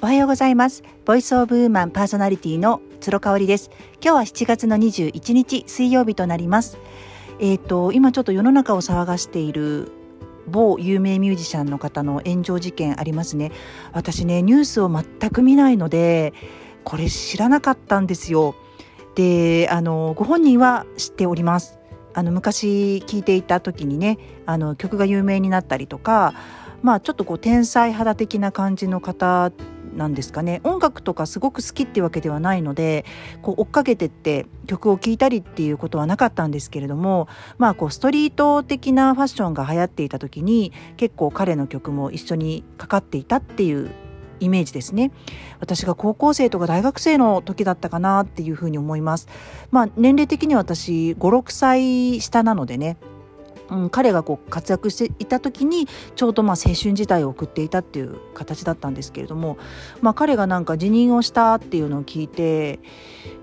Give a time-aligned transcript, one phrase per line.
[0.00, 0.84] おはようございます。
[1.04, 3.68] ボイスオブウーマンパーソナリティの鶴香織です。
[4.00, 6.78] 今日は7月の21日水曜日となります。
[7.40, 9.90] えっ、ー、と今ちょっと世の中を騒がしている
[10.46, 13.50] 某有名ミュージシャンの方の炎上事件ありますね。
[13.92, 16.32] 私ねニュースを全く見ないので
[16.84, 18.54] これ知らなかったんですよ。
[19.16, 21.80] であのご本人は知っております。
[22.14, 26.34] あの昔聴いていた時にねあの曲が有名になったりとか
[26.82, 29.50] まあちょっとこう天才肌的な感じの方
[29.98, 30.60] なんですかね。
[30.64, 33.04] 音楽とかすごく好きってわけではないので
[33.42, 43.90] こう追っかけてって曲を聴いたりっていうことはなかったんですけれどもまあこうストリート的なファッションが流行っていた時に結構彼の曲も一緒にかかっていたっていう
[44.40, 45.10] イメージですね。
[45.58, 49.26] 私が高校生とか大学生の時だったかなっていうふうに思います。
[49.72, 52.96] まあ年齢的に私56歳下なのでね。
[53.70, 55.86] うん、彼がこう活躍していた時に
[56.16, 59.58] ちょうどまあ青春時代を送っていたっていう形だったんですけれども、
[60.00, 62.80] まあ、彼がなんか辞任をしたっていうのを聞いて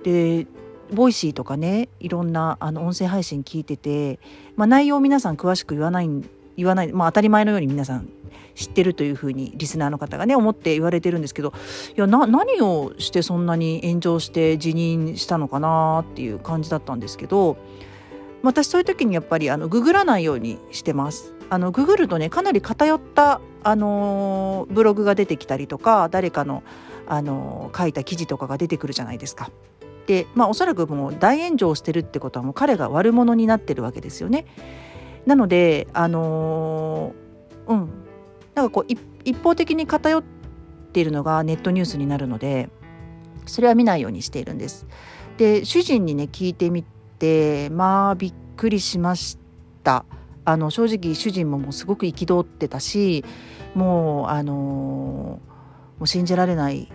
[0.04, 0.48] で
[0.92, 4.20] Voicy とかねいろんなあの音声配信聞いてて、
[4.56, 6.10] まあ、内容を皆さん詳しく言わない
[6.58, 8.10] 言わない、まあ、当たり前のように皆さん
[8.56, 11.54] 知ってるというふうにリスナーの方がね思って言われてるんですけど
[11.96, 17.58] いやな何をしてそんなに炎上して辞任したのかなっていう感じだったんですけど
[18.46, 21.34] 私そういう時にやっぱりあのググらないようにしてます。
[21.50, 26.64] あのググるとねかなり偏ったあのブログが出てきたりとか誰かの
[27.08, 29.50] あの書いた記事とかが出てくるじゃないですか。
[30.08, 34.46] でまあおそらくもう大炎上してるってことはもう彼が悪者になってるわけですよね。
[35.26, 37.14] なのであの
[37.68, 37.90] うん
[38.54, 40.24] なんかこう一方的に偏っ
[40.94, 42.70] ているのがネットニュースになるので
[43.46, 44.88] それは見ないようにしているんです。
[45.38, 46.86] で主人にね聞いてみ
[47.20, 49.38] てまあびっくりしまし
[49.84, 50.06] た
[50.46, 53.26] あの正直主人ももうすごく憤ってたし
[53.74, 55.42] もうあのも
[56.02, 56.92] う信じられない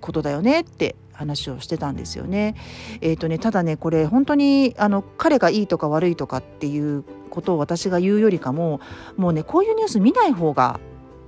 [0.00, 2.54] ことだよねって話をしてたんですよね。
[3.00, 8.80] えーとねただねこれ本当にあの彼がいいとか悪いとかっていうことを私が言うよりかも
[9.16, 10.80] もうねこういうニュース見ない方が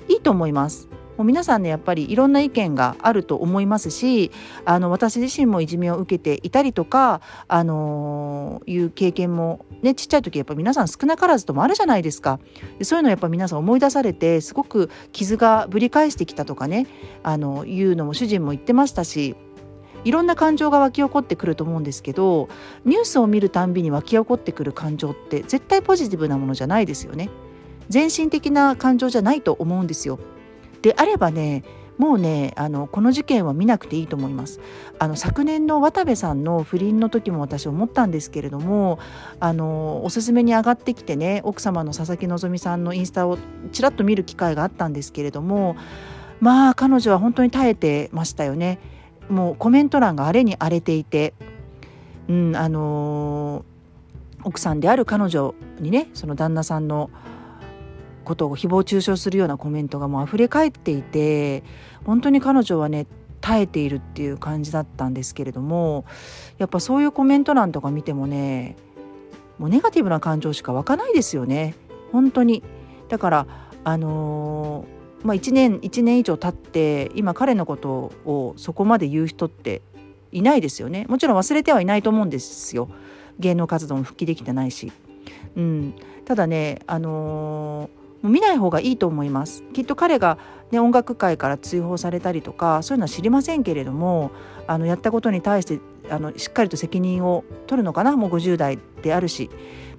[0.08, 0.88] いいと思います。
[1.20, 4.30] もう皆さんねやっぱりいろんな意見があると思いますし
[4.64, 12.40] あの私自身もいじめを受けていたりとか、あのー、いう経験もねちっちゃい時やっぱ皆さん少なからずともあるじゃないですか
[12.80, 16.86] そういうのやっぱ皆さん思い出されてすごく傷がぶり返してきたとかね
[17.22, 19.36] あのいうのも主人も言ってましたし
[20.04, 22.48] いろんな感情が湧き起こってくると思うんですけど
[22.86, 27.28] ニュースを見るたんびに湧き起こってくる感情って絶対ポジティブなものじゃないですよね。
[27.90, 30.20] 全身的な感情じゃないと思うんですよ。
[30.82, 31.64] であればね
[32.00, 34.58] もうねあのこの事件は見なくていいと思います。
[34.98, 38.98] あの昨年の渡部さんの不倫の時も私思ったんですけれども
[39.38, 43.36] あのおすすめに上がってきてね奥様の佐々木希さんのインスタを
[43.72, 45.76] ちらっと見る機会があったんですけれども
[46.40, 48.78] まあ彼女は本当に耐えてましたよね。
[49.28, 51.34] もうコメント欄が荒れに荒れていて
[52.28, 53.66] うんあの
[54.42, 57.10] 奥さんである彼女にねその旦那さんの
[58.30, 61.64] ことを誹謗中傷するようなコメントがもう溢れ返っていて
[62.04, 63.08] 本当に彼女はね
[63.40, 66.04] 耐えているっていう感じだったんですけれども
[66.58, 68.76] やっぱそういうコメント欄とか見てもね
[69.58, 71.74] もうネガティブな感情しか湧かないですよね。
[72.12, 72.62] 本当に。
[73.08, 73.46] だから
[73.84, 79.82] あのー、まあ1年1年以上経って今彼のことをそこまで言う人って
[80.32, 81.04] いないですよね。
[81.08, 82.88] もちろん忘れてはいないと思うんですよ。
[83.38, 84.92] 芸能活動も復帰できてないし、
[85.56, 90.38] うん、ただねあのー見ない方がいいと思いますきっと彼が、
[90.70, 94.30] ね、音楽界から追放されたりとかそういうのは知りませんけれども
[94.66, 99.50] あのやったことに対してあのしっかりと責任を取るのかなもう50代であるし、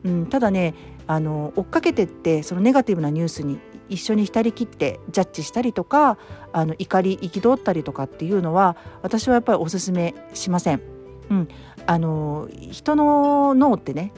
[0.03, 0.75] うん、ただね
[1.07, 3.59] あの追っかけてってそのネガティブなニュースに
[3.89, 6.17] 一緒に浸りきってジャッジしたりとか
[6.53, 10.81] あの怒り憤ったりとかっていうのは私はやっぱりおすすめしません。
[11.29, 11.47] うん、
[11.85, 14.13] あの人の脳ってね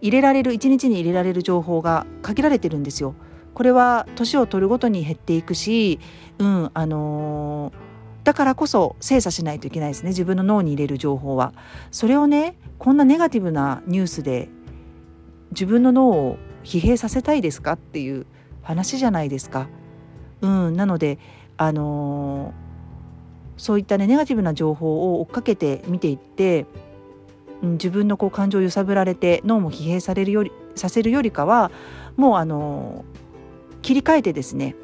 [0.00, 3.14] 入れられる一日に入れられる情報が限られてるんですよ。
[3.54, 6.00] これは年を取るごとに減っていくし、
[6.38, 7.74] うんあのー、
[8.24, 11.54] だからこそ精査しないといけないですね自分の脳に入れる情報は。
[11.90, 14.48] それをねこんなネガティブなニュースで
[15.52, 18.26] 自分の脳を疲弊させたいですかっていう
[18.62, 19.68] 話じゃないですか。
[20.40, 21.18] うん、なので、
[21.56, 22.52] あのー、
[23.56, 26.66] そういったねネガティブな情報を追っかけて見ていって、
[27.62, 31.70] うん、自分のこう感情を揺さぶられて脳も疲弊されるよりさせるよりかは
[32.16, 33.23] もうあのー
[33.84, 34.74] 切り替えてですね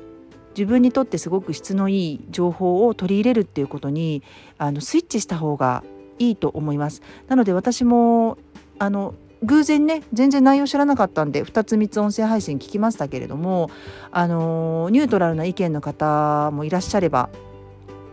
[0.57, 4.23] 自分にとってすごく質のいい情報を取り入れるっていうことに
[4.59, 5.83] あのスイッチした方が
[6.19, 7.01] いいと思います。
[7.27, 8.37] なので私も
[8.79, 13.71] あの偶然ね全然内容知らなかったんで2つ3つ音声配信聞きましたけれども
[14.11, 17.31] あのニュートラルな意見の方もいらっしゃれば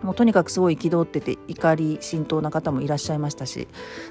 [0.03, 3.67] もうとにかくすごい憤ってて怒り心頭な方もいらっしゃいましたし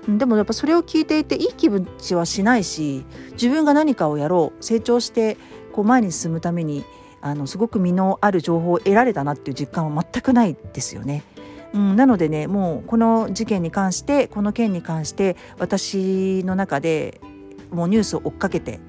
[0.06, 5.38] でもやっぱそれを聞いていていい気分ちはしないし自分が何かをやろう成長して
[5.76, 6.84] こう前に進むために
[7.20, 11.22] あのすごく身のある情報を得られたなっていう実感は全くないですよね。
[11.74, 17.20] うん、なのでねもうこの事件に関してこの件に関して私の中で
[17.70, 18.80] もうニュースを追っかけて、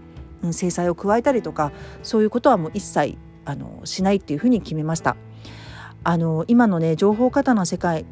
[0.43, 1.73] うん、制裁を加えたりとか
[2.03, 5.17] そういうことはもう一切あのしないっていうふうに決めました。
[6.05, 8.05] あの今のね情報過多な世界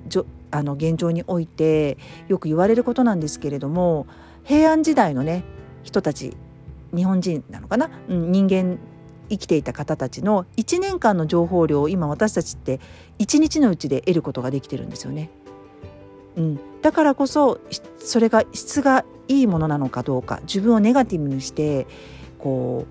[0.52, 4.06] あの現状においてよく言われることなんですけれども
[4.44, 5.46] 平安時代のね
[5.84, 6.36] 人たち
[6.94, 8.78] 日本人なのかな、うん、人間
[9.30, 12.80] 生きていた方たちの1年間の情報量を今私たちって
[13.20, 15.30] 1日のうちで得ることができてるんですよね。
[16.36, 17.60] うん、だからこそ
[17.98, 21.88] それが質がいいものなのかどうか自分をネガティブにして
[22.40, 22.86] こ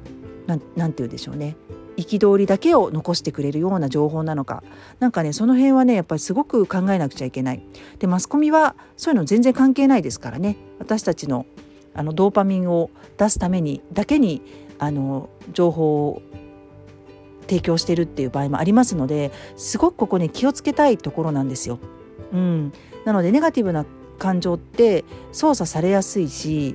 [0.47, 1.56] うなんなんて言うんでしょうね。
[1.97, 4.64] 憤りだけを残してくれるような情報なのか。
[4.99, 7.62] 何かねその辺はねやっぱりすごく考えなくちゃいけない。
[7.99, 10.56] でマスコミはそういうの全然関係ないですからね。
[10.79, 11.47] 私たちの
[11.94, 14.43] あのドーパミンを出すためにだけに
[14.79, 16.23] あの情報を
[17.43, 21.79] 提供してるっていう場合もありますのですごくここに気をつけたいところなんですよ。
[22.32, 22.73] うん、
[23.05, 23.85] なのでネガティブな
[24.19, 26.75] 感情って操作されやすいし、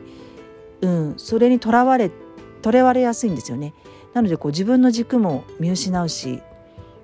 [0.81, 2.11] うん、それにとらわれ
[2.61, 3.73] とらわれやすいんですよね。
[4.13, 6.41] なのでこう自分の軸も見失うし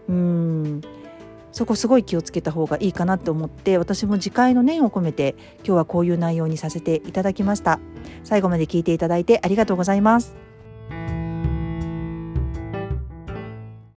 [0.10, 0.82] うん
[1.56, 7.80] そこすごい気をつけた方がいいかなと思って私も次回の念を込めて今日はこういう内容にさせていただきました。
[8.26, 10.45] 最後まで聞いていただいてありがとうございます。